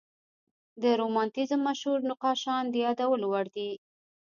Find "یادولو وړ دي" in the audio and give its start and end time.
2.85-3.71